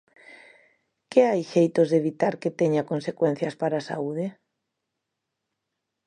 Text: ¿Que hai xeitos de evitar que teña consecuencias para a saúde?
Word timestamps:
¿Que 1.09 1.21
hai 1.29 1.41
xeitos 1.53 1.87
de 1.89 1.97
evitar 2.01 2.33
que 2.41 2.55
teña 2.59 2.87
consecuencias 2.91 3.55
para 3.61 3.75
a 3.79 3.87
saúde? 3.89 4.25